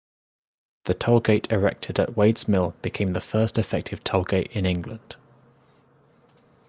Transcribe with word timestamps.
The 0.85 0.95
toll-gate 0.95 1.51
erected 1.51 1.99
at 1.99 2.17
Wade's 2.17 2.47
Mill 2.47 2.75
became 2.81 3.13
the 3.13 3.21
first 3.21 3.59
effective 3.59 4.03
toll-gate 4.03 4.49
in 4.51 4.65
England. 4.65 5.15